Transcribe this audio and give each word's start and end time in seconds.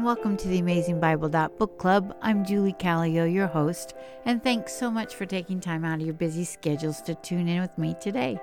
and 0.00 0.06
welcome 0.06 0.34
to 0.34 0.48
the 0.48 0.60
Amazing 0.60 0.98
Bible 0.98 1.28
Book 1.28 1.76
Club. 1.76 2.16
I'm 2.22 2.42
Julie 2.42 2.72
Callio, 2.72 3.26
your 3.26 3.48
host, 3.48 3.92
and 4.24 4.42
thanks 4.42 4.72
so 4.72 4.90
much 4.90 5.14
for 5.14 5.26
taking 5.26 5.60
time 5.60 5.84
out 5.84 6.00
of 6.00 6.06
your 6.06 6.14
busy 6.14 6.44
schedules 6.44 7.02
to 7.02 7.14
tune 7.16 7.48
in 7.48 7.60
with 7.60 7.76
me 7.76 7.94
today. 8.00 8.40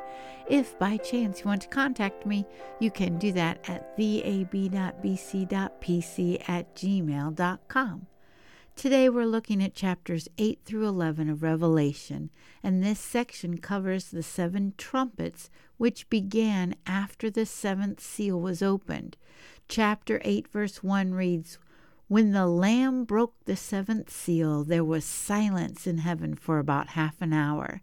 If 0.48 0.78
by 0.78 0.98
chance 0.98 1.40
you 1.40 1.48
want 1.48 1.64
to 1.64 1.68
contact 1.68 2.28
me, 2.28 2.46
you 2.80 2.92
can 2.92 3.18
do 3.18 3.32
that 3.32 3.68
at 3.68 3.98
theab.bc.pc 3.98 4.50
at 6.48 6.76
gmail.com. 6.76 8.08
Today 8.76 9.10
we're 9.10 9.26
looking 9.26 9.64
at 9.64 9.74
chapters 9.74 10.28
8 10.38 10.60
through 10.64 10.88
11 10.88 11.28
of 11.28 11.42
Revelation, 11.42 12.30
and 12.62 12.84
this 12.84 13.00
section 13.00 13.58
covers 13.58 14.12
the 14.12 14.22
seven 14.22 14.76
trumpets 14.78 15.50
which 15.78 16.08
began 16.12 16.76
after 16.86 17.32
the 17.32 17.48
seventh 17.48 18.00
seal 18.00 18.40
was 18.40 18.62
opened. 18.62 19.18
Chapter 19.70 20.22
8, 20.24 20.48
verse 20.48 20.82
1 20.82 21.14
reads, 21.14 21.58
When 22.08 22.32
the 22.32 22.48
Lamb 22.48 23.04
broke 23.04 23.34
the 23.44 23.58
seventh 23.58 24.10
seal, 24.10 24.64
there 24.64 24.84
was 24.84 25.04
silence 25.04 25.86
in 25.86 25.98
heaven 26.00 26.36
for 26.36 26.58
about 26.58 26.90
half 26.90 27.22
an 27.22 27.34
hour. 27.34 27.82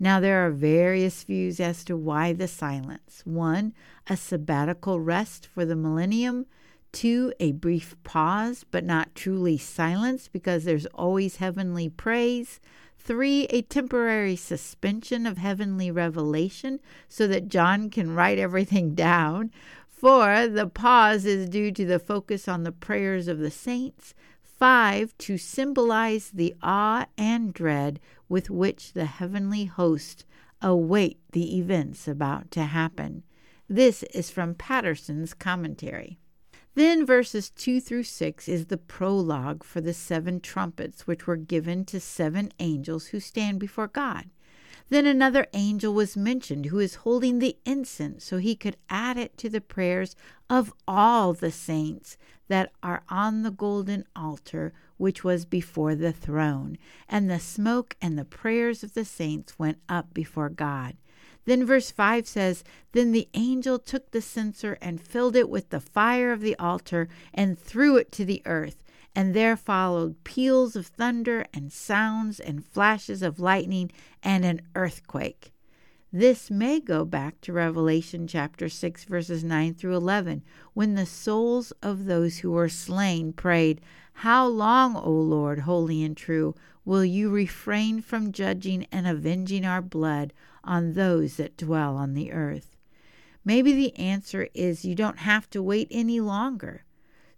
Now, 0.00 0.20
there 0.20 0.46
are 0.46 0.50
various 0.50 1.24
views 1.24 1.60
as 1.60 1.84
to 1.84 1.96
why 1.96 2.32
the 2.32 2.48
silence. 2.48 3.22
One, 3.24 3.74
a 4.06 4.16
sabbatical 4.16 5.00
rest 5.00 5.46
for 5.46 5.66
the 5.66 5.76
millennium. 5.76 6.46
Two, 6.92 7.34
a 7.38 7.52
brief 7.52 7.94
pause, 8.04 8.64
but 8.70 8.84
not 8.84 9.14
truly 9.14 9.58
silence 9.58 10.28
because 10.28 10.64
there's 10.64 10.86
always 10.86 11.36
heavenly 11.36 11.90
praise. 11.90 12.58
Three, 12.98 13.44
a 13.44 13.62
temporary 13.62 14.36
suspension 14.36 15.26
of 15.26 15.38
heavenly 15.38 15.90
revelation 15.90 16.80
so 17.08 17.26
that 17.26 17.48
John 17.48 17.90
can 17.90 18.14
write 18.14 18.38
everything 18.38 18.94
down. 18.94 19.50
Four, 19.98 20.46
the 20.46 20.68
pause 20.68 21.24
is 21.24 21.48
due 21.48 21.72
to 21.72 21.84
the 21.84 21.98
focus 21.98 22.46
on 22.46 22.62
the 22.62 22.70
prayers 22.70 23.26
of 23.26 23.40
the 23.40 23.50
saints. 23.50 24.14
Five, 24.44 25.18
to 25.18 25.36
symbolize 25.36 26.30
the 26.30 26.54
awe 26.62 27.06
and 27.18 27.52
dread 27.52 27.98
with 28.28 28.48
which 28.48 28.92
the 28.92 29.06
heavenly 29.06 29.64
host 29.64 30.24
await 30.62 31.18
the 31.32 31.58
events 31.58 32.06
about 32.06 32.52
to 32.52 32.62
happen. 32.62 33.24
This 33.68 34.04
is 34.14 34.30
from 34.30 34.54
Patterson's 34.54 35.34
commentary. 35.34 36.20
Then 36.76 37.04
verses 37.04 37.50
2 37.50 37.80
through 37.80 38.04
6 38.04 38.48
is 38.48 38.66
the 38.66 38.78
prologue 38.78 39.64
for 39.64 39.80
the 39.80 39.92
seven 39.92 40.38
trumpets 40.38 41.08
which 41.08 41.26
were 41.26 41.34
given 41.34 41.84
to 41.86 41.98
seven 41.98 42.52
angels 42.60 43.08
who 43.08 43.18
stand 43.18 43.58
before 43.58 43.88
God. 43.88 44.26
Then 44.88 45.06
another 45.06 45.46
angel 45.52 45.92
was 45.92 46.16
mentioned 46.16 46.66
who 46.66 46.78
is 46.78 46.96
holding 46.96 47.38
the 47.38 47.56
incense 47.64 48.24
so 48.24 48.38
he 48.38 48.56
could 48.56 48.76
add 48.88 49.16
it 49.16 49.36
to 49.38 49.48
the 49.48 49.60
prayers 49.60 50.16
of 50.48 50.72
all 50.86 51.32
the 51.32 51.50
saints 51.50 52.16
that 52.48 52.72
are 52.82 53.02
on 53.08 53.42
the 53.42 53.50
golden 53.50 54.04
altar 54.16 54.72
which 54.96 55.22
was 55.22 55.44
before 55.44 55.94
the 55.94 56.12
throne. 56.12 56.76
And 57.08 57.30
the 57.30 57.38
smoke 57.38 57.96
and 58.02 58.18
the 58.18 58.24
prayers 58.24 58.82
of 58.82 58.94
the 58.94 59.04
saints 59.04 59.58
went 59.58 59.78
up 59.88 60.12
before 60.12 60.48
God. 60.48 60.96
Then 61.44 61.64
verse 61.64 61.90
5 61.90 62.26
says, 62.26 62.62
Then 62.92 63.12
the 63.12 63.28
angel 63.32 63.78
took 63.78 64.10
the 64.10 64.20
censer 64.20 64.76
and 64.82 65.00
filled 65.00 65.34
it 65.34 65.48
with 65.48 65.70
the 65.70 65.80
fire 65.80 66.30
of 66.30 66.40
the 66.40 66.56
altar 66.56 67.08
and 67.32 67.58
threw 67.58 67.96
it 67.96 68.12
to 68.12 68.24
the 68.24 68.42
earth. 68.44 68.82
And 69.18 69.34
there 69.34 69.56
followed 69.56 70.22
peals 70.22 70.76
of 70.76 70.86
thunder 70.86 71.44
and 71.52 71.72
sounds 71.72 72.38
and 72.38 72.64
flashes 72.64 73.20
of 73.20 73.40
lightning 73.40 73.90
and 74.22 74.44
an 74.44 74.60
earthquake. 74.76 75.52
This 76.12 76.52
may 76.52 76.78
go 76.78 77.04
back 77.04 77.40
to 77.40 77.52
Revelation 77.52 78.28
chapter 78.28 78.68
6, 78.68 79.02
verses 79.06 79.42
9 79.42 79.74
through 79.74 79.96
11, 79.96 80.44
when 80.72 80.94
the 80.94 81.04
souls 81.04 81.72
of 81.82 82.04
those 82.04 82.38
who 82.38 82.52
were 82.52 82.68
slain 82.68 83.32
prayed, 83.32 83.80
How 84.12 84.46
long, 84.46 84.94
O 84.94 85.10
Lord, 85.10 85.58
holy 85.58 86.04
and 86.04 86.16
true, 86.16 86.54
will 86.84 87.04
you 87.04 87.28
refrain 87.28 88.00
from 88.00 88.30
judging 88.30 88.86
and 88.92 89.08
avenging 89.08 89.64
our 89.64 89.82
blood 89.82 90.32
on 90.62 90.92
those 90.92 91.38
that 91.38 91.56
dwell 91.56 91.96
on 91.96 92.14
the 92.14 92.30
earth? 92.30 92.76
Maybe 93.44 93.72
the 93.72 93.96
answer 93.96 94.48
is 94.54 94.84
you 94.84 94.94
don't 94.94 95.18
have 95.18 95.50
to 95.50 95.60
wait 95.60 95.88
any 95.90 96.20
longer. 96.20 96.84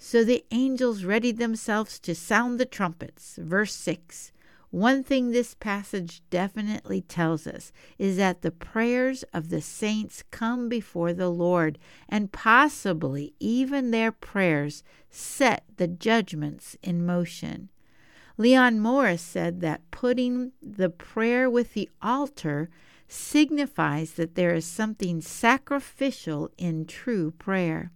So 0.02 0.24
the 0.24 0.46
angels 0.50 1.04
readied 1.04 1.36
themselves 1.36 1.98
to 2.00 2.14
sound 2.14 2.58
the 2.58 2.64
trumpets. 2.64 3.36
Verse 3.36 3.74
6 3.74 4.32
One 4.70 5.04
thing 5.04 5.30
this 5.30 5.54
passage 5.54 6.22
definitely 6.30 7.02
tells 7.02 7.46
us 7.46 7.70
is 7.98 8.16
that 8.16 8.40
the 8.40 8.50
prayers 8.50 9.24
of 9.34 9.50
the 9.50 9.60
saints 9.60 10.24
come 10.30 10.70
before 10.70 11.12
the 11.12 11.28
Lord, 11.28 11.78
and 12.08 12.32
possibly 12.32 13.34
even 13.38 13.90
their 13.90 14.10
prayers 14.10 14.82
set 15.10 15.64
the 15.76 15.86
judgments 15.86 16.78
in 16.82 17.04
motion. 17.04 17.68
Leon 18.38 18.80
Morris 18.80 19.20
said 19.20 19.60
that 19.60 19.90
putting 19.90 20.52
the 20.62 20.88
prayer 20.88 21.50
with 21.50 21.74
the 21.74 21.90
altar 22.00 22.70
signifies 23.06 24.12
that 24.12 24.34
there 24.34 24.54
is 24.54 24.64
something 24.64 25.20
sacrificial 25.20 26.50
in 26.56 26.86
true 26.86 27.32
prayer. 27.32 27.92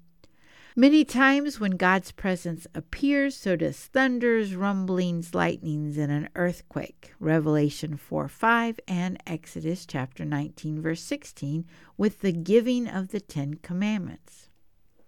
Many 0.77 1.05
times 1.05 1.61
when 1.61 1.77
God's 1.77 2.11
presence 2.11 2.67
appears, 2.75 3.37
so 3.37 3.55
does 3.55 3.79
thunders, 3.79 4.57
rumblings, 4.57 5.33
lightnings, 5.33 5.97
and 5.97 6.11
an 6.11 6.29
earthquake. 6.35 7.13
Revelation 7.21 7.97
4 7.97 8.27
5 8.27 8.81
and 8.89 9.23
Exodus 9.25 9.87
chapter 9.87 10.25
19, 10.25 10.83
verse 10.83 11.01
16, 11.01 11.65
with 11.97 12.23
the 12.23 12.33
giving 12.33 12.89
of 12.89 13.13
the 13.13 13.21
Ten 13.21 13.55
Commandments. 13.55 14.49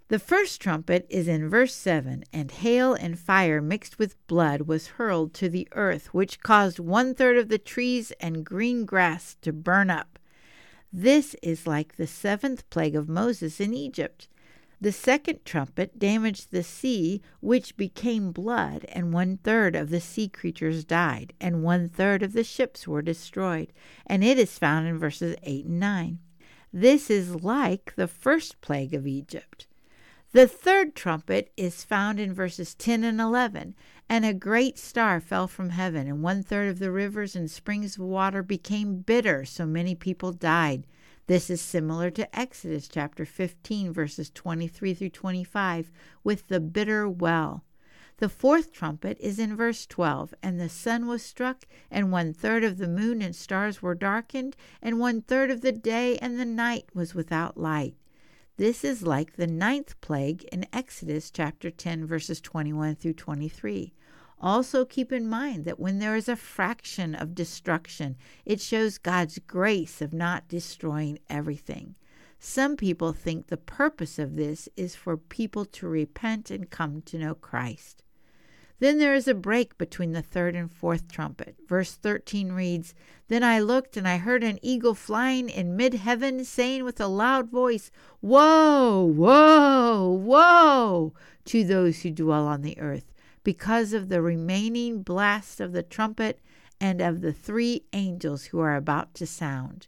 The 0.07 0.21
first 0.21 0.61
trumpet 0.61 1.05
is 1.11 1.27
in 1.27 1.49
verse 1.49 1.75
7 1.75 2.23
and 2.33 2.53
hail 2.53 2.95
and 2.95 3.19
fire 3.19 3.61
mixed 3.61 3.99
with 3.99 4.25
blood 4.29 4.63
was 4.63 4.87
hurled 4.87 5.35
to 5.35 5.49
the 5.49 5.67
earth, 5.73 6.15
which 6.15 6.45
caused 6.45 6.79
one 6.79 7.13
third 7.13 7.37
of 7.37 7.49
the 7.49 7.59
trees 7.59 8.13
and 8.21 8.47
green 8.47 8.85
grass 8.85 9.37
to 9.43 9.53
burn 9.53 9.91
up. 9.91 10.21
This 10.93 11.35
is 11.43 11.67
like 11.67 11.97
the 11.97 12.07
seventh 12.07 12.71
plague 12.71 12.95
of 12.95 13.09
Moses 13.09 13.59
in 13.59 13.75
Egypt. 13.75 14.29
The 14.79 14.93
second 14.93 15.45
trumpet 15.45 15.99
damaged 15.99 16.51
the 16.51 16.63
sea, 16.63 17.23
which 17.41 17.79
became 17.79 18.31
blood, 18.31 18.85
and 18.91 19.13
one 19.13 19.39
third 19.39 19.75
of 19.75 19.89
the 19.89 20.03
sea 20.03 20.29
creatures 20.29 20.85
died, 20.85 21.33
and 21.41 21.63
one 21.63 21.89
third 21.89 22.23
of 22.23 22.35
the 22.35 22.45
ships 22.45 22.87
were 22.87 23.01
destroyed. 23.01 23.73
And 24.07 24.23
it 24.23 24.39
is 24.39 24.59
found 24.59 24.87
in 24.87 24.99
verses 24.99 25.35
8 25.43 25.65
and 25.65 25.81
9. 25.81 26.19
This 26.73 27.09
is 27.09 27.43
like 27.43 27.95
the 27.97 28.07
first 28.07 28.61
plague 28.61 28.93
of 28.93 29.07
Egypt. 29.07 29.67
The 30.33 30.47
third 30.47 30.95
trumpet 30.95 31.51
is 31.57 31.83
found 31.83 32.21
in 32.21 32.35
verses 32.35 32.75
10 32.75 33.03
and 33.03 33.19
11. 33.19 33.75
And 34.11 34.27
a 34.27 34.35
great 34.35 34.79
star 34.79 35.21
fell 35.21 35.49
from 35.49 35.71
heaven, 35.71 36.07
and 36.07 36.23
one 36.23 36.43
third 36.43 36.69
of 36.69 36.79
the 36.79 36.93
rivers 36.93 37.35
and 37.35 37.51
springs 37.51 37.97
of 37.97 38.05
water 38.05 38.43
became 38.43 38.99
bitter, 38.99 39.47
so 39.47 39.65
many 39.65 39.95
people 39.95 40.33
died. 40.33 40.87
This 41.29 41.51
is 41.51 41.61
similar 41.61 42.09
to 42.11 42.39
Exodus 42.39 42.87
chapter 42.87 43.25
15, 43.25 43.93
verses 43.93 44.31
23 44.31 44.95
through 44.95 45.11
25, 45.11 45.91
with 46.23 46.47
the 46.47 46.61
bitter 46.61 47.09
well. 47.09 47.65
The 48.19 48.29
fourth 48.29 48.73
trumpet 48.73 49.19
is 49.19 49.41
in 49.41 49.57
verse 49.57 49.87
12, 49.87 50.35
and 50.41 50.61
the 50.61 50.69
sun 50.69 51.09
was 51.09 51.25
struck, 51.25 51.67
and 51.91 52.13
one 52.13 52.33
third 52.33 52.63
of 52.63 52.79
the 52.79 52.87
moon 52.87 53.23
and 53.23 53.35
stars 53.35 53.83
were 53.83 53.97
darkened, 53.97 54.55
and 54.81 55.01
one 55.01 55.21
third 55.21 55.51
of 55.51 55.63
the 55.63 55.73
day 55.73 56.17
and 56.19 56.39
the 56.39 56.45
night 56.45 56.91
was 56.95 57.13
without 57.13 57.59
light. 57.59 57.97
This 58.57 58.85
is 58.85 59.03
like 59.03 59.33
the 59.35 59.49
ninth 59.49 60.01
plague 60.01 60.45
in 60.53 60.65
Exodus 60.73 61.33
chapter 61.33 61.73
10, 61.73 62.07
verses 62.07 62.41
21 62.41 62.95
through 62.95 63.15
23. 63.15 63.93
Also, 64.41 64.85
keep 64.85 65.13
in 65.13 65.29
mind 65.29 65.65
that 65.65 65.81
when 65.81 65.99
there 65.99 66.15
is 66.15 66.29
a 66.29 66.37
fraction 66.37 67.15
of 67.15 67.35
destruction, 67.35 68.17
it 68.45 68.61
shows 68.61 68.99
God's 68.99 69.39
grace 69.39 70.03
of 70.03 70.13
not 70.13 70.47
destroying 70.47 71.19
everything. 71.31 71.95
Some 72.39 72.77
people 72.77 73.15
think 73.15 73.47
the 73.47 73.57
purpose 73.57 74.19
of 74.19 74.37
this 74.37 74.69
is 74.77 74.95
for 74.95 75.17
people 75.17 75.65
to 75.65 75.89
repent 75.89 76.51
and 76.51 76.69
come 76.69 77.01
to 77.03 77.19
know 77.19 77.35
Christ. 77.35 78.03
Then 78.79 78.99
there 78.99 79.15
is 79.15 79.27
a 79.27 79.35
break 79.35 79.79
between 79.79 80.13
the 80.13 80.21
third 80.21 80.55
and 80.55 80.71
fourth 80.71 81.09
trumpet. 81.09 81.57
Verse 81.67 81.95
13 81.95 82.53
reads 82.53 82.95
Then 83.29 83.43
I 83.43 83.59
looked, 83.59 83.97
and 83.97 84.07
I 84.07 84.19
heard 84.19 84.45
an 84.45 84.59
eagle 84.61 84.95
flying 84.95 85.49
in 85.49 85.77
mid 85.77 85.95
heaven, 85.95 86.45
saying 86.45 86.85
with 86.85 87.01
a 87.01 87.07
loud 87.07 87.51
voice, 87.51 87.91
Woe, 88.21 89.03
woe, 89.03 90.11
woe 90.11 91.15
to 91.47 91.65
those 91.65 92.03
who 92.03 92.11
dwell 92.11 92.47
on 92.47 92.61
the 92.61 92.79
earth 92.79 93.15
because 93.47 93.93
of 93.93 94.09
the 94.09 94.21
remaining 94.21 95.03
blast 95.03 95.61
of 95.61 95.71
the 95.71 95.81
trumpet 95.81 96.41
and 96.81 97.01
of 97.01 97.21
the 97.21 97.33
three 97.33 97.85
angels 97.93 98.47
who 98.47 98.59
are 98.59 98.75
about 98.75 99.15
to 99.15 99.25
sound. 99.25 99.87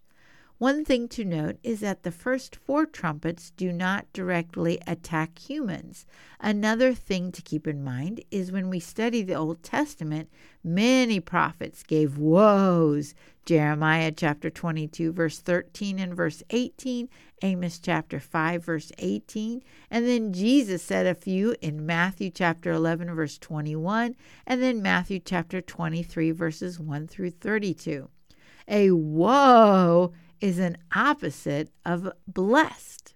One 0.58 0.84
thing 0.84 1.06
to 1.10 1.25
note 1.25 1.58
is 1.62 1.78
that 1.81 2.02
the 2.02 2.10
first 2.10 2.56
four 2.56 2.84
trumpets 2.84 3.52
do 3.52 3.72
not 3.72 4.12
directly 4.12 4.81
attack 4.88 5.38
humans. 5.38 6.05
Another 6.40 6.94
thing 6.94 7.31
to 7.31 7.43
keep 7.43 7.69
in 7.69 7.84
mind 7.84 8.25
is 8.32 8.50
when 8.50 8.69
we 8.69 8.81
study 8.81 9.22
the 9.22 9.37
Old 9.37 9.62
Testament, 9.62 10.28
many 10.64 11.20
prophets 11.20 11.84
gave 11.84 12.19
woes. 12.19 13.14
Jeremiah 13.46 14.10
chapter 14.10 14.50
22, 14.50 15.12
verse 15.12 15.38
13 15.38 16.00
and 16.00 16.16
verse 16.16 16.43
18, 16.50 17.08
Amos 17.43 17.78
chapter 17.78 18.19
5, 18.19 18.64
verse 18.64 18.90
18, 18.99 19.62
and 19.93 20.06
then 20.08 20.32
Jesus 20.32 20.82
said 20.82 21.06
a 21.06 21.14
few 21.14 21.54
in 21.61 21.87
Matthew 21.87 22.31
chapter 22.31 22.72
11, 22.72 23.14
verse 23.14 23.38
21, 23.38 24.16
and 24.44 24.61
then 24.61 24.82
Matthew 24.82 25.20
chapter 25.20 25.61
23, 25.61 26.32
verses 26.32 26.81
1 26.81 27.06
through 27.06 27.31
32. 27.31 28.08
A 28.66 28.90
woe 28.90 30.12
is 30.40 30.58
an 30.58 30.76
opposite 30.94 31.70
of 31.85 32.12
blessed. 32.26 33.14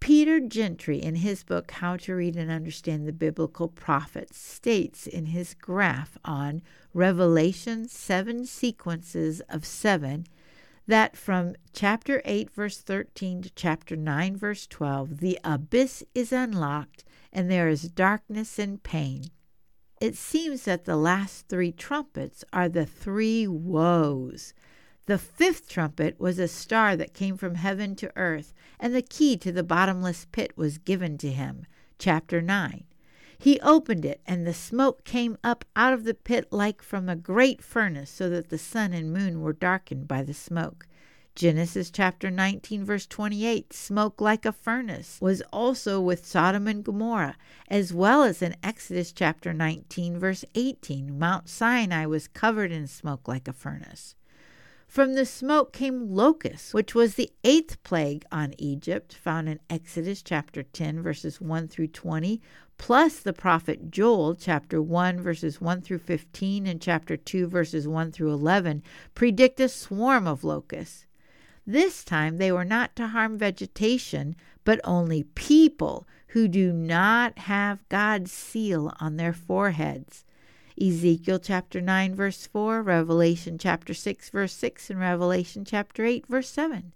Peter 0.00 0.40
Gentry, 0.40 0.98
in 0.98 1.16
his 1.16 1.44
book 1.44 1.70
How 1.72 1.96
to 1.98 2.14
Read 2.14 2.34
and 2.34 2.50
Understand 2.50 3.06
the 3.06 3.12
Biblical 3.12 3.68
Prophets, 3.68 4.38
states 4.38 5.06
in 5.06 5.26
his 5.26 5.54
graph 5.54 6.16
on 6.24 6.62
Revelation 6.94 7.86
seven 7.86 8.46
sequences 8.46 9.40
of 9.48 9.66
seven 9.66 10.26
that 10.86 11.16
from 11.16 11.54
chapter 11.72 12.22
8, 12.24 12.50
verse 12.50 12.78
13 12.78 13.42
to 13.42 13.50
chapter 13.54 13.94
9, 13.94 14.36
verse 14.36 14.66
12, 14.66 15.18
the 15.18 15.38
abyss 15.44 16.02
is 16.14 16.32
unlocked 16.32 17.04
and 17.32 17.50
there 17.50 17.68
is 17.68 17.82
darkness 17.82 18.58
and 18.58 18.82
pain. 18.82 19.24
It 20.00 20.16
seems 20.16 20.64
that 20.64 20.86
the 20.86 20.96
last 20.96 21.46
three 21.46 21.72
trumpets 21.72 22.42
are 22.52 22.68
the 22.68 22.86
three 22.86 23.46
woes 23.46 24.54
the 25.10 25.18
fifth 25.18 25.68
trumpet 25.68 26.20
was 26.20 26.38
a 26.38 26.46
star 26.46 26.94
that 26.94 27.14
came 27.14 27.36
from 27.36 27.56
heaven 27.56 27.96
to 27.96 28.12
earth, 28.14 28.54
and 28.78 28.94
the 28.94 29.02
key 29.02 29.36
to 29.36 29.50
the 29.50 29.64
bottomless 29.64 30.28
pit 30.30 30.52
was 30.54 30.78
given 30.78 31.18
to 31.18 31.32
him. 31.32 31.66
Chapter 31.98 32.40
9. 32.40 32.84
He 33.36 33.58
opened 33.58 34.04
it, 34.04 34.20
and 34.24 34.46
the 34.46 34.54
smoke 34.54 35.02
came 35.02 35.36
up 35.42 35.64
out 35.74 35.92
of 35.92 36.04
the 36.04 36.14
pit 36.14 36.52
like 36.52 36.80
from 36.80 37.08
a 37.08 37.16
great 37.16 37.60
furnace, 37.60 38.08
so 38.08 38.30
that 38.30 38.50
the 38.50 38.56
sun 38.56 38.92
and 38.92 39.12
moon 39.12 39.40
were 39.40 39.52
darkened 39.52 40.06
by 40.06 40.22
the 40.22 40.32
smoke. 40.32 40.86
Genesis 41.34 41.90
chapter 41.90 42.30
19, 42.30 42.84
verse 42.84 43.08
28 43.08 43.72
smoke 43.72 44.20
like 44.20 44.46
a 44.46 44.52
furnace 44.52 45.18
was 45.20 45.42
also 45.52 46.00
with 46.00 46.24
Sodom 46.24 46.68
and 46.68 46.84
Gomorrah, 46.84 47.36
as 47.66 47.92
well 47.92 48.22
as 48.22 48.42
in 48.42 48.54
Exodus 48.62 49.10
chapter 49.10 49.52
19, 49.52 50.20
verse 50.20 50.44
18. 50.54 51.18
Mount 51.18 51.48
Sinai 51.48 52.06
was 52.06 52.28
covered 52.28 52.70
in 52.70 52.86
smoke 52.86 53.26
like 53.26 53.48
a 53.48 53.52
furnace. 53.52 54.14
From 54.90 55.14
the 55.14 55.24
smoke 55.24 55.72
came 55.72 56.10
locusts, 56.16 56.74
which 56.74 56.96
was 56.96 57.14
the 57.14 57.30
eighth 57.44 57.80
plague 57.84 58.24
on 58.32 58.54
Egypt, 58.58 59.14
found 59.14 59.48
in 59.48 59.60
Exodus 59.70 60.20
chapter 60.20 60.64
10, 60.64 61.00
verses 61.00 61.40
1 61.40 61.68
through 61.68 61.86
20, 61.86 62.42
plus 62.76 63.20
the 63.20 63.32
prophet 63.32 63.92
Joel, 63.92 64.34
chapter 64.34 64.82
1, 64.82 65.20
verses 65.20 65.60
1 65.60 65.82
through 65.82 66.00
15, 66.00 66.66
and 66.66 66.82
chapter 66.82 67.16
2, 67.16 67.46
verses 67.46 67.86
1 67.86 68.10
through 68.10 68.32
11, 68.32 68.82
predict 69.14 69.60
a 69.60 69.68
swarm 69.68 70.26
of 70.26 70.42
locusts. 70.42 71.06
This 71.64 72.02
time 72.02 72.38
they 72.38 72.50
were 72.50 72.64
not 72.64 72.96
to 72.96 73.06
harm 73.06 73.38
vegetation, 73.38 74.34
but 74.64 74.80
only 74.82 75.22
people 75.22 76.04
who 76.30 76.48
do 76.48 76.72
not 76.72 77.38
have 77.38 77.88
God's 77.88 78.32
seal 78.32 78.92
on 78.98 79.18
their 79.18 79.34
foreheads. 79.34 80.24
Ezekiel 80.82 81.38
chapter 81.38 81.80
9, 81.80 82.14
verse 82.14 82.46
4, 82.46 82.82
Revelation 82.82 83.58
chapter 83.58 83.92
6, 83.92 84.30
verse 84.30 84.54
6, 84.54 84.88
and 84.88 84.98
Revelation 84.98 85.62
chapter 85.64 86.06
8, 86.06 86.26
verse 86.26 86.48
7. 86.48 86.92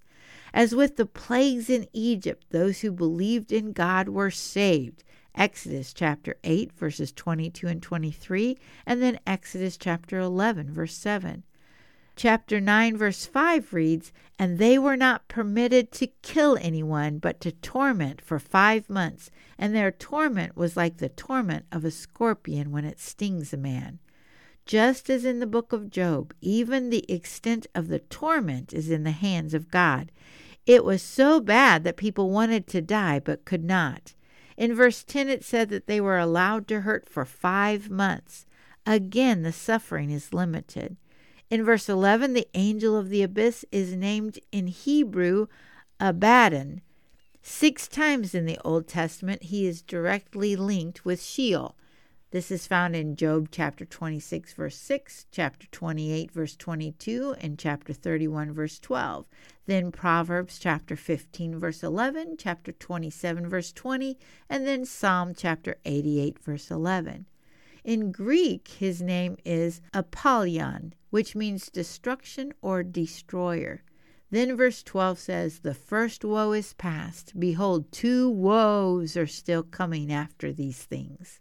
As 0.55 0.75
with 0.75 0.97
the 0.97 1.05
plagues 1.05 1.69
in 1.69 1.87
Egypt, 1.93 2.47
those 2.51 2.81
who 2.81 2.91
believed 2.91 3.53
in 3.53 3.73
God 3.73 4.09
were 4.09 4.31
saved. 4.31 5.05
Exodus 5.35 5.93
chapter 5.93 6.37
8, 6.45 6.73
verses 6.73 7.13
22 7.13 7.67
and 7.67 7.83
23, 7.83 8.57
and 8.87 9.03
then 9.03 9.19
Exodus 9.27 9.77
chapter 9.77 10.19
11, 10.19 10.73
verse 10.73 10.97
7. 10.97 11.43
Chapter 12.17 12.61
9, 12.61 12.97
verse 12.97 13.27
5 13.27 13.73
reads, 13.73 14.13
And 14.39 14.59
they 14.59 14.79
were 14.79 14.97
not 14.97 15.27
permitted 15.27 15.91
to 15.93 16.07
kill 16.23 16.57
anyone, 16.61 17.19
but 17.19 17.41
to 17.41 17.51
torment 17.51 18.21
for 18.21 18.39
five 18.39 18.89
months, 18.89 19.31
and 19.59 19.75
their 19.75 19.91
torment 19.91 20.57
was 20.57 20.77
like 20.77 20.99
the 20.99 21.09
torment 21.09 21.67
of 21.73 21.85
a 21.85 21.91
scorpion 21.91 22.71
when 22.71 22.85
it 22.85 23.01
stings 23.01 23.53
a 23.53 23.57
man. 23.57 23.99
Just 24.65 25.11
as 25.11 25.25
in 25.25 25.41
the 25.41 25.47
book 25.47 25.73
of 25.73 25.91
Job, 25.91 26.33
even 26.41 26.89
the 26.89 27.05
extent 27.13 27.67
of 27.75 27.89
the 27.89 27.99
torment 27.99 28.73
is 28.73 28.91
in 28.91 29.03
the 29.03 29.11
hands 29.11 29.53
of 29.53 29.71
God. 29.71 30.13
It 30.67 30.85
was 30.85 31.03
so 31.03 31.41
bad 31.41 31.85
that 31.85 31.97
people 31.97 32.31
wanted 32.31 32.67
to 32.69 32.81
die 32.81 33.19
but 33.19 33.45
could 33.45 33.65
not. 33.65 34.15
In 34.57 34.75
verse 34.75 35.03
10, 35.03 35.29
it 35.29 35.45
said 35.45 35.69
that 35.71 35.87
they 35.87 36.01
were 36.01 36.19
allowed 36.19 36.69
to 36.69 36.83
hurt 36.83 37.09
for 37.09 37.25
five 37.25 37.91
months. 37.91 38.47
Again, 38.87 39.43
the 39.43 39.53
suffering 39.53 40.11
is 40.11 40.33
limited. 40.33 40.97
In 41.55 41.63
verse 41.63 41.89
11, 41.89 42.33
the 42.33 42.49
angel 42.55 42.97
of 42.97 43.11
the 43.11 43.23
abyss 43.23 43.65
is 43.71 43.95
named 43.95 44.41
in 44.51 44.67
Hebrew 44.67 45.47
Abaddon. 46.01 46.81
Six 47.43 47.87
times 47.87 48.35
in 48.35 48.45
the 48.45 48.59
Old 48.65 48.89
Testament, 48.89 49.45
he 49.45 49.65
is 49.65 49.81
directly 49.81 50.57
linked 50.57 51.05
with 51.05 51.23
Sheol. 51.23 51.77
This 52.33 52.51
is 52.51 52.67
found 52.67 52.97
in 52.97 53.15
Job 53.15 53.51
chapter 53.53 53.85
26, 53.85 54.53
verse 54.55 54.77
6, 54.77 55.27
chapter 55.31 55.69
28, 55.71 56.33
verse 56.33 56.57
22, 56.57 57.37
and 57.41 57.57
chapter 57.57 57.93
31, 57.93 58.53
verse 58.53 58.81
12. 58.81 59.25
Then 59.67 59.93
Proverbs 59.93 60.59
chapter 60.59 60.97
15, 60.97 61.57
verse 61.57 61.85
11, 61.85 62.35
chapter 62.37 62.73
27, 62.73 63.49
verse 63.49 63.73
20, 63.73 64.19
and 64.51 64.67
then 64.67 64.85
Psalm 64.85 65.33
chapter 65.37 65.77
88, 65.85 66.37
verse 66.41 66.69
11. 66.73 67.27
In 67.85 68.13
Greek, 68.13 68.69
his 68.69 69.03
name 69.03 69.37
is 69.45 69.83
Apollyon, 69.93 70.95
which 71.11 71.37
means 71.37 71.69
destruction 71.69 72.55
or 72.63 72.83
destroyer. 72.83 73.83
Then 74.31 74.57
verse 74.57 74.83
12 74.83 75.19
says, 75.19 75.59
The 75.59 75.75
first 75.75 76.25
woe 76.25 76.53
is 76.53 76.73
past. 76.73 77.39
Behold, 77.39 77.93
two 77.93 78.31
woes 78.31 79.19
are 79.19 79.27
still 79.27 79.63
coming 79.63 80.11
after 80.11 80.51
these 80.51 80.83
things. 80.83 81.41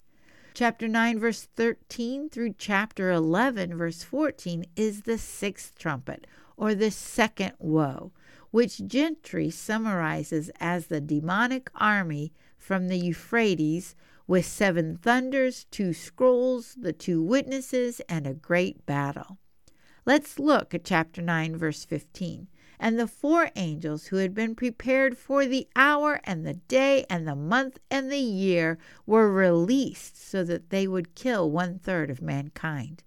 Chapter 0.54 0.90
9, 0.90 1.18
verse 1.18 1.48
13 1.56 2.30
through 2.30 2.56
chapter 2.58 3.10
11, 3.10 3.78
verse 3.78 4.04
14 4.04 4.66
is 4.76 5.04
the 5.04 5.18
sixth 5.18 5.80
trumpet, 5.80 6.28
or 6.58 6.76
the 6.76 6.92
second 6.92 7.54
woe, 7.58 8.12
which 8.52 8.86
Gentry 8.86 9.50
summarizes 9.50 10.52
as 10.60 10.88
the 10.88 11.00
demonic 11.00 11.72
army 11.74 12.34
from 12.58 12.90
the 12.90 12.98
Euphrates 12.98 13.96
with 14.28 14.46
seven 14.46 14.98
thunders, 14.98 15.66
two 15.72 15.94
scrolls, 15.94 16.76
the 16.80 16.94
two 16.94 17.22
witnesses, 17.22 18.02
and 18.08 18.26
a 18.26 18.34
great 18.34 18.86
battle. 18.86 19.38
Let's 20.06 20.40
look 20.40 20.74
at 20.74 20.84
chapter 20.84 21.22
9, 21.22 21.56
verse 21.56 21.86
15. 21.86 22.48
And 22.80 23.00
the 23.00 23.08
four 23.08 23.50
angels 23.56 24.08
who 24.08 24.18
had 24.18 24.34
been 24.34 24.56
prepared 24.56 25.18
for 25.18 25.46
the 25.46 25.68
hour 25.76 26.20
and 26.26 26.46
the 26.46 26.56
day 26.56 27.06
and 27.10 27.28
the 27.28 27.36
month 27.36 27.80
and 27.90 28.12
the 28.12 28.18
year 28.18 28.78
were 29.06 29.32
released 29.32 30.22
so 30.30 30.44
that 30.44 30.70
they 30.70 30.88
would 30.88 31.16
kill 31.16 31.50
one 31.50 31.80
third 31.80 32.10
of 32.10 32.22
mankind. 32.22 33.04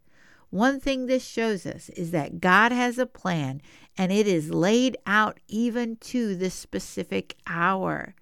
One 0.49 0.81
thing 0.81 1.07
this 1.07 1.27
shows 1.27 1.67
us 1.67 1.91
is 1.91 2.13
that 2.13 2.41
God 2.41 2.73
has 2.73 2.99
a 2.99 3.05
plan 3.05 3.61
and 3.99 4.11
it 4.11 4.27
is 4.27 4.51
laid 4.51 4.97
out 5.07 5.41
even 5.49 5.97
to 5.97 6.35
the 6.35 6.51
specific 6.51 7.37
hour. 7.47 8.15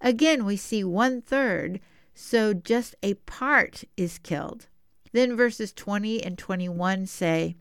Again, 0.00 0.44
we 0.44 0.56
see 0.56 0.84
one 0.84 1.22
third 1.22 1.80
so 2.20 2.52
just 2.52 2.96
a 3.00 3.14
part 3.14 3.84
is 3.96 4.18
killed. 4.18 4.66
Then 5.12 5.36
verses 5.36 5.72
20 5.72 6.20
and 6.24 6.36
21 6.36 7.06
say, 7.06 7.54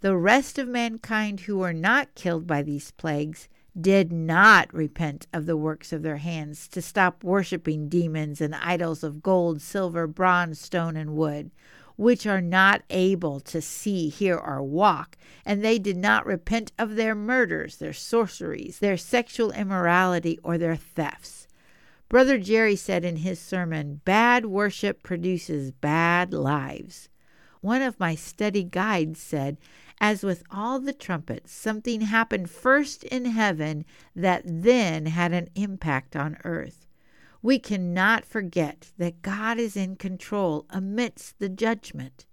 The 0.00 0.16
rest 0.16 0.58
of 0.58 0.68
mankind 0.68 1.40
who 1.40 1.58
were 1.58 1.72
not 1.72 2.14
killed 2.14 2.46
by 2.46 2.62
these 2.62 2.92
plagues 2.92 3.48
did 3.78 4.12
not 4.12 4.72
repent 4.72 5.26
of 5.32 5.46
the 5.46 5.56
works 5.56 5.92
of 5.92 6.02
their 6.02 6.18
hands 6.18 6.68
to 6.68 6.80
stop 6.80 7.24
worshiping 7.24 7.88
demons 7.88 8.40
and 8.40 8.54
idols 8.54 9.02
of 9.02 9.24
gold, 9.24 9.60
silver, 9.60 10.06
bronze, 10.06 10.60
stone, 10.60 10.96
and 10.96 11.16
wood, 11.16 11.50
which 11.96 12.28
are 12.28 12.40
not 12.40 12.82
able 12.90 13.40
to 13.40 13.60
see, 13.60 14.08
hear, 14.08 14.36
or 14.36 14.62
walk, 14.62 15.18
and 15.44 15.64
they 15.64 15.80
did 15.80 15.96
not 15.96 16.24
repent 16.24 16.70
of 16.78 16.94
their 16.94 17.16
murders, 17.16 17.78
their 17.78 17.92
sorceries, 17.92 18.78
their 18.78 18.96
sexual 18.96 19.50
immorality, 19.50 20.38
or 20.44 20.56
their 20.56 20.76
thefts. 20.76 21.45
Brother 22.08 22.38
Jerry 22.38 22.76
said 22.76 23.04
in 23.04 23.16
his 23.16 23.40
sermon, 23.40 24.00
Bad 24.04 24.46
worship 24.46 25.02
produces 25.02 25.72
bad 25.72 26.32
lives. 26.32 27.08
One 27.60 27.82
of 27.82 27.98
my 27.98 28.14
study 28.14 28.62
guides 28.62 29.20
said, 29.20 29.58
As 30.00 30.22
with 30.22 30.44
all 30.48 30.78
the 30.78 30.92
trumpets, 30.92 31.52
something 31.52 32.02
happened 32.02 32.48
first 32.48 33.02
in 33.02 33.24
heaven 33.24 33.84
that 34.14 34.42
then 34.44 35.06
had 35.06 35.32
an 35.32 35.48
impact 35.56 36.14
on 36.14 36.38
earth. 36.44 36.86
We 37.42 37.58
cannot 37.58 38.24
forget 38.24 38.92
that 38.98 39.22
God 39.22 39.58
is 39.58 39.76
in 39.76 39.96
control 39.96 40.64
amidst 40.70 41.40
the 41.40 41.48
judgment. 41.48 42.24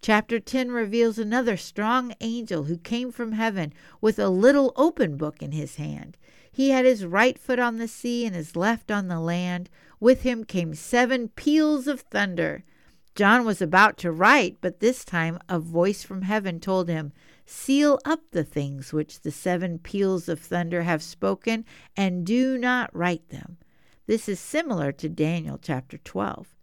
Chapter 0.00 0.40
10 0.40 0.72
reveals 0.72 1.16
another 1.16 1.56
strong 1.56 2.12
angel 2.20 2.64
who 2.64 2.76
came 2.76 3.12
from 3.12 3.32
heaven 3.32 3.72
with 4.00 4.18
a 4.18 4.28
little 4.28 4.72
open 4.74 5.16
book 5.16 5.40
in 5.40 5.52
his 5.52 5.76
hand. 5.76 6.18
He 6.52 6.68
had 6.70 6.84
his 6.84 7.06
right 7.06 7.38
foot 7.38 7.58
on 7.58 7.78
the 7.78 7.88
sea 7.88 8.26
and 8.26 8.36
his 8.36 8.54
left 8.54 8.90
on 8.90 9.08
the 9.08 9.18
land. 9.18 9.70
With 9.98 10.22
him 10.22 10.44
came 10.44 10.74
seven 10.74 11.28
peals 11.28 11.86
of 11.86 12.02
thunder. 12.02 12.62
John 13.14 13.44
was 13.46 13.62
about 13.62 13.96
to 13.98 14.12
write, 14.12 14.58
but 14.60 14.80
this 14.80 15.04
time 15.04 15.38
a 15.48 15.58
voice 15.58 16.02
from 16.02 16.22
heaven 16.22 16.60
told 16.60 16.88
him, 16.88 17.12
Seal 17.46 17.98
up 18.04 18.20
the 18.30 18.44
things 18.44 18.92
which 18.92 19.20
the 19.20 19.30
seven 19.30 19.78
peals 19.78 20.28
of 20.28 20.40
thunder 20.40 20.82
have 20.82 21.02
spoken, 21.02 21.64
and 21.96 22.24
do 22.24 22.58
not 22.58 22.94
write 22.94 23.28
them. 23.30 23.56
This 24.06 24.28
is 24.28 24.38
similar 24.38 24.92
to 24.92 25.08
Daniel 25.08 25.58
chapter 25.60 25.98
12. 25.98 26.54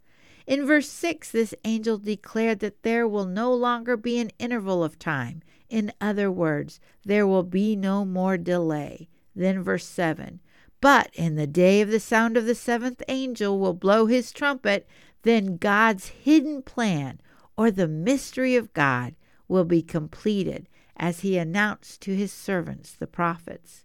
In 0.46 0.66
verse 0.66 0.88
6, 0.88 1.30
this 1.30 1.54
angel 1.64 1.98
declared 1.98 2.60
that 2.60 2.82
there 2.82 3.06
will 3.06 3.26
no 3.26 3.52
longer 3.52 3.96
be 3.96 4.18
an 4.18 4.30
interval 4.38 4.82
of 4.82 4.98
time. 4.98 5.42
In 5.68 5.92
other 6.00 6.30
words, 6.30 6.80
there 7.04 7.26
will 7.26 7.44
be 7.44 7.76
no 7.76 8.04
more 8.04 8.36
delay. 8.36 9.08
Then 9.34 9.62
verse 9.62 9.86
7 9.86 10.40
But 10.80 11.10
in 11.14 11.36
the 11.36 11.46
day 11.46 11.80
of 11.80 11.90
the 11.90 12.00
sound 12.00 12.36
of 12.36 12.46
the 12.46 12.54
seventh 12.54 13.02
angel 13.08 13.58
will 13.58 13.74
blow 13.74 14.06
his 14.06 14.32
trumpet, 14.32 14.86
then 15.22 15.56
God's 15.56 16.08
hidden 16.08 16.62
plan, 16.62 17.20
or 17.56 17.70
the 17.70 17.88
mystery 17.88 18.56
of 18.56 18.72
God, 18.72 19.14
will 19.48 19.64
be 19.64 19.82
completed, 19.82 20.68
as 20.96 21.20
he 21.20 21.36
announced 21.36 22.00
to 22.02 22.14
his 22.14 22.32
servants, 22.32 22.92
the 22.92 23.06
prophets. 23.06 23.84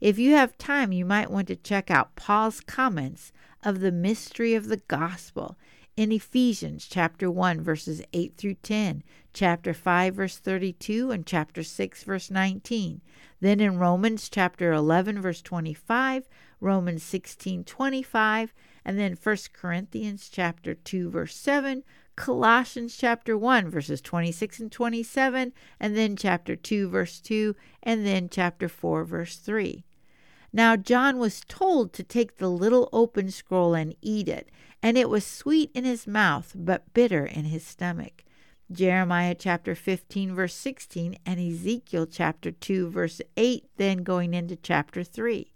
If 0.00 0.18
you 0.18 0.32
have 0.32 0.56
time, 0.56 0.92
you 0.92 1.04
might 1.04 1.30
want 1.30 1.48
to 1.48 1.56
check 1.56 1.90
out 1.90 2.16
Paul's 2.16 2.60
comments 2.60 3.32
of 3.62 3.80
the 3.80 3.92
mystery 3.92 4.54
of 4.54 4.68
the 4.68 4.78
gospel 4.88 5.58
in 6.00 6.12
Ephesians 6.12 6.86
chapter 6.88 7.30
1 7.30 7.60
verses 7.60 8.00
8 8.14 8.34
through 8.38 8.54
10, 8.54 9.02
chapter 9.34 9.74
5 9.74 10.14
verse 10.14 10.38
32 10.38 11.10
and 11.10 11.26
chapter 11.26 11.62
6 11.62 12.04
verse 12.04 12.30
19. 12.30 13.02
Then 13.40 13.60
in 13.60 13.76
Romans 13.78 14.30
chapter 14.30 14.72
11 14.72 15.20
verse 15.20 15.42
25, 15.42 16.26
Romans 16.58 17.02
16:25, 17.02 18.54
and 18.82 18.98
then 18.98 19.14
1 19.14 19.36
Corinthians 19.52 20.30
chapter 20.32 20.72
2 20.72 21.10
verse 21.10 21.36
7, 21.36 21.84
Colossians 22.16 22.96
chapter 22.96 23.36
1 23.36 23.68
verses 23.68 24.00
26 24.00 24.58
and 24.58 24.72
27, 24.72 25.52
and 25.78 25.94
then 25.94 26.16
chapter 26.16 26.56
2 26.56 26.88
verse 26.88 27.20
2, 27.20 27.54
and 27.82 28.06
then 28.06 28.30
chapter 28.30 28.70
4 28.70 29.04
verse 29.04 29.36
3. 29.36 29.84
Now 30.52 30.76
John 30.76 31.18
was 31.18 31.42
told 31.46 31.92
to 31.92 32.02
take 32.02 32.36
the 32.36 32.50
little 32.50 32.88
open 32.92 33.30
scroll 33.30 33.74
and 33.74 33.94
eat 34.02 34.28
it, 34.28 34.50
and 34.82 34.98
it 34.98 35.08
was 35.08 35.24
sweet 35.24 35.70
in 35.74 35.84
his 35.84 36.06
mouth, 36.06 36.52
but 36.54 36.92
bitter 36.92 37.24
in 37.24 37.46
his 37.46 37.64
stomach. 37.64 38.24
Jeremiah 38.72 39.34
chapter 39.36 39.74
15, 39.74 40.34
verse 40.34 40.54
16, 40.54 41.18
and 41.26 41.40
Ezekiel 41.40 42.06
chapter 42.06 42.50
2, 42.50 42.88
verse 42.88 43.20
8, 43.36 43.64
then 43.76 44.04
going 44.04 44.32
into 44.32 44.56
chapter 44.56 45.02
3. 45.02 45.52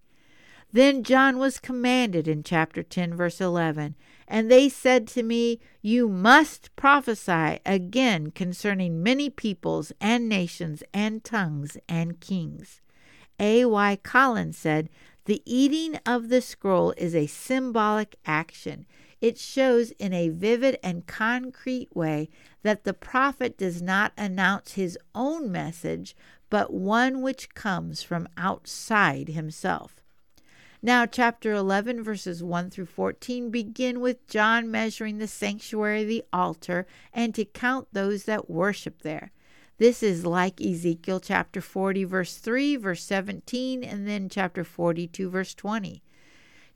Then 0.73 1.05
John 1.05 1.39
was 1.39 1.61
commanded 1.61 2.27
in 2.27 2.43
chapter 2.43 2.83
10, 2.83 3.15
verse 3.15 3.41
11, 3.41 3.95
and 4.27 4.51
they 4.51 4.69
said 4.69 5.07
to 5.09 5.23
me, 5.23 5.61
You 5.81 6.09
must 6.09 6.75
prophesy 6.75 7.61
again 7.65 8.33
concerning 8.33 9.01
many 9.01 9.31
peoples 9.31 9.93
and 10.01 10.29
nations 10.29 10.83
and 10.93 11.23
tongues 11.23 11.77
and 11.89 12.19
kings. 12.19 12.81
A. 13.38 13.64
Y. 13.64 13.99
Collins 14.03 14.57
said, 14.57 14.88
The 15.25 15.43
eating 15.45 15.99
of 16.07 16.29
the 16.29 16.41
scroll 16.41 16.93
is 16.97 17.14
a 17.14 17.26
symbolic 17.26 18.17
action. 18.25 18.87
It 19.21 19.38
shows 19.38 19.91
in 19.93 20.12
a 20.12 20.29
vivid 20.29 20.79
and 20.83 21.07
concrete 21.07 21.95
way 21.95 22.29
that 22.62 22.85
the 22.85 22.95
prophet 22.95 23.57
does 23.57 23.81
not 23.81 24.12
announce 24.17 24.73
his 24.73 24.99
own 25.14 25.50
message, 25.50 26.14
but 26.50 26.73
one 26.73 27.23
which 27.23 27.55
comes 27.55 28.03
from 28.03 28.29
outside 28.37 29.29
himself. 29.29 30.03
Now, 30.83 31.07
chapter 31.07 31.55
11, 31.55 32.03
verses 32.03 32.43
1 32.43 32.69
through 32.69 32.85
14 32.85 33.50
begin 33.50 34.00
with 34.00 34.29
John 34.29 34.71
measuring 34.71 35.17
the 35.17 35.26
sanctuary, 35.26 36.05
the 36.05 36.25
altar, 36.31 36.87
and 37.11 37.35
to 37.35 37.47
count 37.47 37.88
those 37.93 38.25
that 38.25 38.50
worship 38.50 39.00
there. 39.00 39.33
This 39.78 40.02
is 40.04 40.25
like 40.25 40.61
Ezekiel 40.61 41.19
chapter 41.19 41.61
40, 41.61 42.04
verse 42.04 42.37
3, 42.37 42.76
verse 42.76 43.02
17, 43.02 43.83
and 43.83 44.07
then 44.07 44.28
chapter 44.28 44.62
42, 44.62 45.28
verse 45.28 45.52
20. 45.54 46.00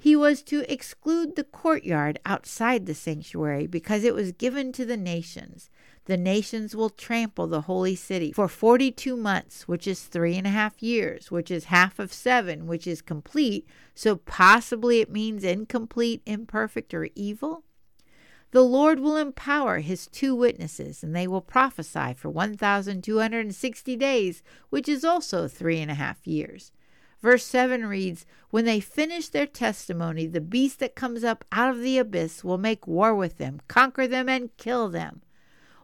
He 0.00 0.16
was 0.16 0.42
to 0.44 0.70
exclude 0.72 1.36
the 1.36 1.44
courtyard 1.44 2.18
outside 2.24 2.86
the 2.86 2.94
sanctuary 2.94 3.66
because 3.66 4.04
it 4.04 4.14
was 4.14 4.32
given 4.32 4.72
to 4.72 4.84
the 4.84 4.96
nations. 4.96 5.70
The 6.06 6.16
nations 6.16 6.74
will 6.74 6.90
trample 6.90 7.46
the 7.46 7.62
holy 7.62 7.94
city 7.94 8.32
for 8.32 8.48
42 8.48 9.16
months, 9.16 9.68
which 9.68 9.86
is 9.86 10.02
three 10.02 10.36
and 10.36 10.46
a 10.46 10.50
half 10.50 10.82
years, 10.82 11.30
which 11.30 11.50
is 11.50 11.64
half 11.64 11.98
of 11.98 12.12
seven, 12.12 12.66
which 12.66 12.86
is 12.86 13.02
complete. 13.02 13.66
So 13.94 14.16
possibly 14.16 15.00
it 15.00 15.10
means 15.10 15.44
incomplete, 15.44 16.22
imperfect, 16.26 16.94
or 16.94 17.08
evil. 17.14 17.64
The 18.50 18.62
Lord 18.62 19.00
will 19.00 19.16
empower 19.16 19.80
his 19.80 20.06
two 20.06 20.34
witnesses, 20.34 21.02
and 21.02 21.14
they 21.14 21.26
will 21.26 21.42
prophesy 21.42 22.14
for 22.14 22.30
1,260 22.30 23.96
days, 23.96 24.42
which 24.70 24.88
is 24.88 25.04
also 25.04 25.48
three 25.48 25.80
and 25.80 25.90
a 25.90 25.94
half 25.94 26.26
years. 26.26 26.72
Verse 27.20 27.44
7 27.44 27.84
reads 27.86 28.24
When 28.50 28.64
they 28.64 28.80
finish 28.80 29.28
their 29.28 29.46
testimony, 29.46 30.26
the 30.26 30.40
beast 30.40 30.78
that 30.78 30.94
comes 30.94 31.24
up 31.24 31.44
out 31.52 31.70
of 31.70 31.80
the 31.80 31.98
abyss 31.98 32.42
will 32.42 32.58
make 32.58 32.86
war 32.86 33.14
with 33.14 33.36
them, 33.36 33.60
conquer 33.68 34.06
them, 34.06 34.28
and 34.28 34.56
kill 34.56 34.88
them. 34.88 35.22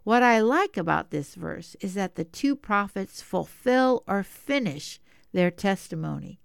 What 0.04 0.22
I 0.22 0.40
like 0.40 0.76
about 0.76 1.10
this 1.10 1.34
verse 1.34 1.76
is 1.80 1.94
that 1.94 2.14
the 2.14 2.24
two 2.24 2.56
prophets 2.56 3.20
fulfill 3.20 4.04
or 4.06 4.22
finish 4.22 5.00
their 5.32 5.50
testimony. 5.50 6.40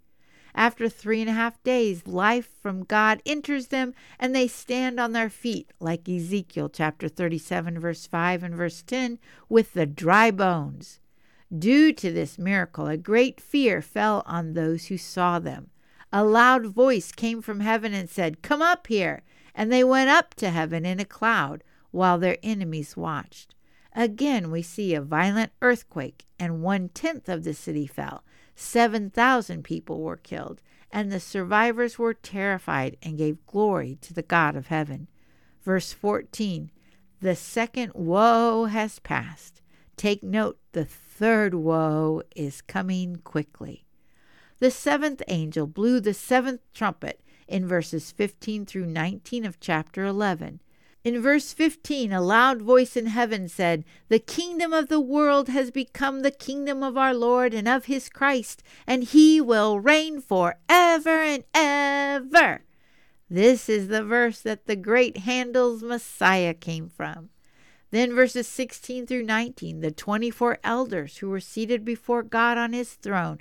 After 0.56 0.90
three 0.90 1.22
and 1.22 1.30
a 1.30 1.34
half 1.34 1.62
days, 1.64 2.08
life 2.08 2.50
from 2.62 2.84
God 2.84 3.22
enters 3.26 3.68
them, 3.68 3.94
and 4.20 4.36
they 4.36 4.48
stand 4.48 5.00
on 5.00 5.12
their 5.12 5.30
feet, 5.30 5.72
like 5.80 6.10
Ezekiel 6.10 6.70
chapter 6.70 7.08
37, 7.08 7.80
verse 7.80 8.08
5 8.08 8.44
and 8.44 8.56
verse 8.56 8.82
10, 8.82 9.20
with 9.48 9.74
the 9.74 9.86
dry 9.86 10.32
bones. 10.32 11.00
Due 11.58 11.92
to 11.94 12.12
this 12.12 12.38
miracle, 12.38 12.88
a 12.88 12.98
great 12.98 13.42
fear 13.42 13.82
fell 13.82 14.24
on 14.26 14.54
those 14.54 14.88
who 14.88 14.98
saw 14.98 15.40
them. 15.40 15.70
A 16.12 16.24
loud 16.24 16.66
voice 16.68 17.12
came 17.12 17.42
from 17.42 17.60
heaven 17.60 17.94
and 17.94 18.10
said, 18.10 18.42
Come 18.42 18.62
up 18.62 18.88
here. 18.88 19.24
And 19.56 19.72
they 19.72 19.84
went 19.84 20.10
up 20.10 20.36
to 20.36 20.52
heaven 20.52 20.86
in 20.86 21.00
a 21.00 21.06
cloud, 21.06 21.64
while 21.92 22.18
their 22.18 22.38
enemies 22.44 22.96
watched. 22.96 23.56
Again, 23.96 24.52
we 24.52 24.62
see 24.62 24.94
a 24.94 25.02
violent 25.02 25.52
earthquake, 25.62 26.26
and 26.40 26.62
one 26.62 26.90
tenth 26.90 27.28
of 27.28 27.44
the 27.44 27.54
city 27.54 27.88
fell. 27.88 28.24
Seven 28.62 29.10
thousand 29.10 29.64
people 29.64 30.02
were 30.02 30.18
killed, 30.18 30.62
and 30.92 31.10
the 31.10 31.22
survivors 31.22 31.98
were 31.98 32.14
terrified 32.14 32.98
and 33.02 33.18
gave 33.18 33.46
glory 33.48 33.98
to 34.02 34.14
the 34.14 34.22
God 34.22 34.58
of 34.58 34.68
heaven. 34.68 35.08
Verse 35.64 35.94
14 35.94 36.70
The 37.22 37.38
second 37.38 37.94
woe 37.96 38.66
has 38.66 39.00
passed. 39.00 39.62
Take 39.96 40.24
note, 40.24 40.60
the 40.74 40.84
third 40.84 41.54
woe 41.54 42.22
is 42.36 42.62
coming 42.62 43.22
quickly. 43.24 43.86
The 44.58 44.72
seventh 44.72 45.24
angel 45.30 45.66
blew 45.66 46.02
the 46.02 46.14
seventh 46.14 46.60
trumpet 46.74 47.22
in 47.48 47.66
verses 47.66 48.12
15 48.12 48.66
through 48.66 48.88
19 48.88 49.46
of 49.46 49.62
chapter 49.62 50.04
11. 50.04 50.60
In 51.04 51.22
verse 51.22 51.54
15, 51.54 52.12
a 52.12 52.22
loud 52.22 52.62
voice 52.62 52.98
in 52.98 53.06
heaven 53.06 53.48
said, 53.48 53.86
The 54.10 54.20
kingdom 54.20 54.74
of 54.74 54.90
the 54.90 55.00
world 55.00 55.48
has 55.48 55.72
become 55.72 56.22
the 56.22 56.32
kingdom 56.32 56.84
of 56.84 56.98
our 56.98 57.14
Lord 57.14 57.54
and 57.54 57.70
of 57.70 57.86
his 57.86 58.10
Christ, 58.10 58.62
and 58.86 59.04
he 59.04 59.40
will 59.40 59.80
reign 59.80 60.20
for 60.20 60.58
ever 60.68 61.22
and 61.22 61.46
ever. 61.54 62.64
This 63.30 63.70
is 63.70 63.88
the 63.88 64.04
verse 64.04 64.42
that 64.42 64.66
the 64.66 64.76
great 64.76 65.18
Handel's 65.18 65.84
Messiah 65.84 66.54
came 66.54 66.90
from. 66.90 67.30
Then 67.92 68.14
verses 68.14 68.48
16 68.48 69.08
through 69.08 69.24
19 69.24 69.80
the 69.80 69.92
24 69.92 70.60
elders 70.64 71.18
who 71.18 71.30
were 71.30 71.40
seated 71.40 71.84
before 71.86 72.24
God 72.24 72.58
on 72.58 72.74
his 72.74 72.94
throne 72.94 73.40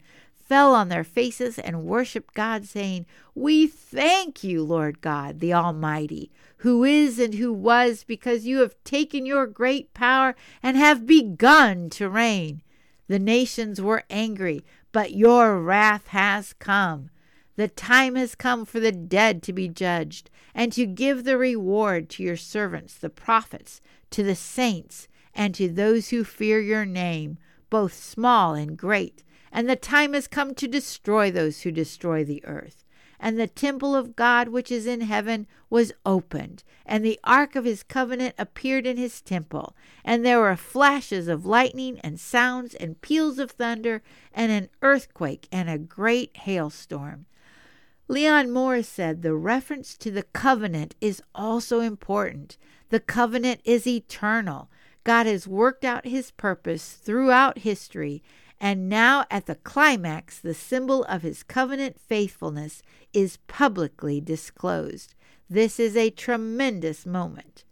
fell 0.48 0.74
on 0.74 0.88
their 0.88 1.04
faces 1.04 1.58
and 1.58 1.84
worshiped 1.84 2.34
God, 2.34 2.64
saying, 2.64 3.06
We 3.34 3.66
thank 3.66 4.42
you, 4.42 4.62
Lord 4.62 5.00
God, 5.00 5.40
the 5.40 5.52
Almighty, 5.52 6.32
who 6.58 6.84
is 6.84 7.18
and 7.18 7.34
who 7.34 7.52
was, 7.52 8.02
because 8.02 8.46
you 8.46 8.60
have 8.60 8.82
taken 8.82 9.26
your 9.26 9.46
great 9.46 9.92
power 9.92 10.34
and 10.62 10.76
have 10.76 11.06
begun 11.06 11.90
to 11.90 12.08
reign. 12.08 12.62
The 13.06 13.18
nations 13.18 13.80
were 13.80 14.04
angry, 14.08 14.64
but 14.90 15.12
your 15.12 15.60
wrath 15.60 16.08
has 16.08 16.54
come. 16.54 17.10
The 17.56 17.68
time 17.68 18.14
has 18.14 18.34
come 18.34 18.64
for 18.64 18.80
the 18.80 18.92
dead 18.92 19.42
to 19.44 19.52
be 19.52 19.68
judged, 19.68 20.30
and 20.54 20.72
to 20.72 20.86
give 20.86 21.24
the 21.24 21.36
reward 21.36 22.08
to 22.10 22.22
your 22.22 22.36
servants, 22.36 22.94
the 22.94 23.10
prophets 23.10 23.80
to 24.10 24.22
the 24.22 24.34
saints 24.34 25.08
and 25.34 25.54
to 25.54 25.68
those 25.68 26.08
who 26.08 26.24
fear 26.24 26.60
your 26.60 26.84
name, 26.84 27.38
both 27.70 27.92
small 27.92 28.54
and 28.54 28.76
great. 28.76 29.22
And 29.52 29.68
the 29.68 29.76
time 29.76 30.12
has 30.12 30.28
come 30.28 30.54
to 30.54 30.68
destroy 30.68 31.30
those 31.30 31.62
who 31.62 31.70
destroy 31.70 32.24
the 32.24 32.44
earth. 32.44 32.84
and 33.20 33.38
the 33.38 33.46
temple 33.46 33.96
of 33.96 34.16
God 34.16 34.48
which 34.48 34.70
is 34.70 34.86
in 34.86 35.00
heaven 35.00 35.46
was 35.68 35.92
opened, 36.06 36.62
and 36.86 37.04
the 37.04 37.18
ark 37.24 37.56
of 37.56 37.64
his 37.64 37.82
covenant 37.82 38.34
appeared 38.38 38.86
in 38.86 38.96
his 38.96 39.20
temple. 39.20 39.76
And 40.04 40.24
there 40.24 40.40
were 40.40 40.56
flashes 40.56 41.28
of 41.28 41.44
lightning, 41.44 41.98
and 42.00 42.18
sounds, 42.18 42.74
and 42.74 43.00
peals 43.00 43.38
of 43.38 43.50
thunder, 43.50 44.02
and 44.32 44.52
an 44.52 44.68
earthquake, 44.82 45.48
and 45.50 45.68
a 45.68 45.78
great 45.78 46.36
hailstorm. 46.38 47.26
Leon 48.06 48.50
Morris 48.50 48.88
said 48.88 49.20
the 49.20 49.34
reference 49.34 49.96
to 49.98 50.10
the 50.10 50.22
covenant 50.22 50.94
is 51.00 51.22
also 51.34 51.80
important. 51.80 52.56
The 52.88 53.00
covenant 53.00 53.60
is 53.64 53.86
eternal. 53.86 54.70
God 55.04 55.26
has 55.26 55.46
worked 55.46 55.84
out 55.84 56.06
his 56.06 56.30
purpose 56.30 56.92
throughout 56.92 57.58
history, 57.58 58.22
and 58.60 58.88
now 58.88 59.24
at 59.30 59.46
the 59.46 59.54
climax, 59.54 60.38
the 60.38 60.54
symbol 60.54 61.04
of 61.04 61.22
his 61.22 61.42
covenant 61.42 62.00
faithfulness 62.00 62.82
is 63.12 63.38
publicly 63.46 64.20
disclosed. 64.20 65.14
This 65.48 65.78
is 65.78 65.96
a 65.96 66.10
tremendous 66.10 67.06
moment. 67.06 67.64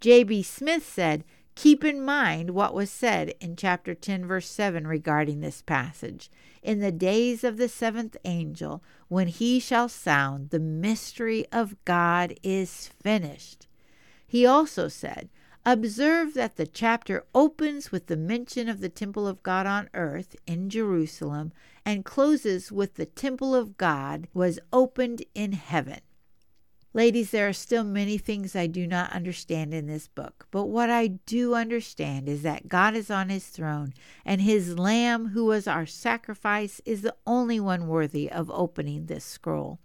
J.B. 0.00 0.42
Smith 0.42 0.86
said, 0.86 1.24
Keep 1.54 1.84
in 1.84 2.02
mind 2.02 2.50
what 2.50 2.74
was 2.74 2.90
said 2.90 3.32
in 3.40 3.56
chapter 3.56 3.94
10, 3.94 4.26
verse 4.26 4.48
7 4.48 4.86
regarding 4.86 5.40
this 5.40 5.62
passage. 5.62 6.30
In 6.62 6.80
the 6.80 6.92
days 6.92 7.42
of 7.42 7.56
the 7.56 7.68
seventh 7.68 8.16
angel, 8.26 8.82
when 9.08 9.28
he 9.28 9.58
shall 9.58 9.88
sound, 9.88 10.50
the 10.50 10.60
mystery 10.60 11.46
of 11.50 11.82
God 11.86 12.34
is 12.42 12.90
finished. 13.02 13.66
He 14.26 14.44
also 14.44 14.88
said, 14.88 15.30
Observe 15.68 16.34
that 16.34 16.54
the 16.54 16.66
chapter 16.66 17.24
opens 17.34 17.90
with 17.90 18.06
the 18.06 18.16
mention 18.16 18.68
of 18.68 18.78
the 18.78 18.88
temple 18.88 19.26
of 19.26 19.42
God 19.42 19.66
on 19.66 19.90
earth 19.94 20.36
in 20.46 20.70
Jerusalem 20.70 21.52
and 21.84 22.04
closes 22.04 22.70
with 22.70 22.94
the 22.94 23.04
temple 23.04 23.52
of 23.52 23.76
God 23.76 24.28
was 24.32 24.60
opened 24.72 25.24
in 25.34 25.54
heaven. 25.54 25.98
Ladies, 26.94 27.32
there 27.32 27.48
are 27.48 27.52
still 27.52 27.82
many 27.82 28.16
things 28.16 28.54
I 28.54 28.68
do 28.68 28.86
not 28.86 29.10
understand 29.10 29.74
in 29.74 29.88
this 29.88 30.06
book, 30.06 30.46
but 30.52 30.66
what 30.66 30.88
I 30.88 31.08
do 31.08 31.56
understand 31.56 32.28
is 32.28 32.42
that 32.42 32.68
God 32.68 32.94
is 32.94 33.10
on 33.10 33.28
his 33.28 33.48
throne, 33.48 33.92
and 34.24 34.40
his 34.40 34.78
Lamb, 34.78 35.30
who 35.30 35.46
was 35.46 35.66
our 35.66 35.84
sacrifice, 35.84 36.80
is 36.84 37.02
the 37.02 37.16
only 37.26 37.58
one 37.58 37.88
worthy 37.88 38.30
of 38.30 38.52
opening 38.52 39.06
this 39.06 39.24
scroll. 39.24 39.80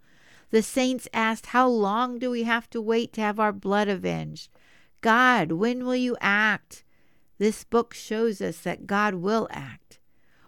The 0.52 0.62
saints 0.62 1.08
asked, 1.12 1.48
How 1.48 1.68
long 1.68 2.20
do 2.20 2.30
we 2.30 2.44
have 2.44 2.70
to 2.70 2.82
wait 2.82 3.14
to 3.14 3.22
have 3.22 3.40
our 3.40 3.52
blood 3.52 3.88
avenged? 3.88 4.50
God, 5.02 5.52
when 5.52 5.86
will 5.86 5.96
you 5.96 6.16
act? 6.22 6.84
This 7.40 7.64
book 7.64 7.94
shows 7.94 8.40
us 8.40 8.60
that 8.60 8.86
God 8.86 9.16
will 9.16 9.48
act. 9.52 10.00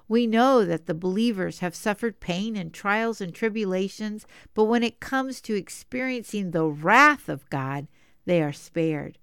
We 0.07 0.27
know 0.27 0.63
that 0.63 0.85
the 0.85 0.93
believers 0.93 1.59
have 1.59 1.75
suffered 1.75 2.19
pain 2.19 2.55
and 2.55 2.71
trials 2.71 3.19
and 3.19 3.33
tribulations, 3.33 4.27
but 4.53 4.65
when 4.65 4.83
it 4.83 4.99
comes 4.99 5.41
to 5.41 5.55
experiencing 5.55 6.51
the 6.51 6.65
wrath 6.65 7.29
of 7.29 7.49
God, 7.49 7.87
they 8.25 8.41
are 8.43 8.53
spared. 8.53 9.17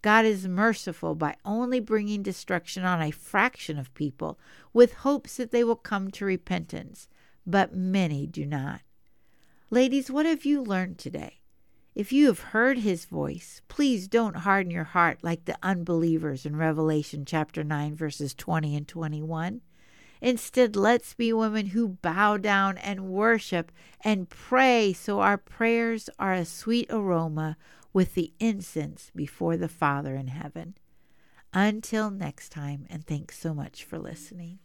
God 0.00 0.24
is 0.24 0.48
merciful 0.48 1.14
by 1.14 1.36
only 1.44 1.78
bringing 1.78 2.24
destruction 2.24 2.82
on 2.82 3.00
a 3.00 3.12
fraction 3.12 3.78
of 3.78 3.94
people 3.94 4.36
with 4.72 4.94
hopes 4.94 5.36
that 5.36 5.52
they 5.52 5.62
will 5.62 5.76
come 5.76 6.10
to 6.10 6.24
repentance, 6.24 7.08
but 7.46 7.72
many 7.72 8.26
do 8.26 8.44
not. 8.44 8.80
Ladies, 9.70 10.10
what 10.10 10.26
have 10.26 10.44
you 10.44 10.60
learned 10.60 10.98
today? 10.98 11.41
If 11.94 12.10
you 12.10 12.26
have 12.28 12.40
heard 12.40 12.78
his 12.78 13.04
voice, 13.04 13.60
please 13.68 14.08
don't 14.08 14.38
harden 14.38 14.70
your 14.70 14.84
heart 14.84 15.18
like 15.22 15.44
the 15.44 15.58
unbelievers 15.62 16.46
in 16.46 16.56
Revelation 16.56 17.26
chapter 17.26 17.62
9, 17.62 17.94
verses 17.94 18.34
20 18.34 18.74
and 18.74 18.88
21. 18.88 19.60
Instead, 20.22 20.74
let's 20.74 21.12
be 21.12 21.34
women 21.34 21.66
who 21.66 21.88
bow 21.88 22.38
down 22.38 22.78
and 22.78 23.10
worship 23.10 23.70
and 24.02 24.30
pray 24.30 24.94
so 24.94 25.20
our 25.20 25.36
prayers 25.36 26.08
are 26.18 26.32
a 26.32 26.46
sweet 26.46 26.86
aroma 26.88 27.58
with 27.92 28.14
the 28.14 28.32
incense 28.38 29.10
before 29.14 29.58
the 29.58 29.68
Father 29.68 30.14
in 30.14 30.28
heaven. 30.28 30.76
Until 31.52 32.10
next 32.10 32.48
time, 32.48 32.86
and 32.88 33.06
thanks 33.06 33.38
so 33.38 33.52
much 33.52 33.84
for 33.84 33.98
listening. 33.98 34.60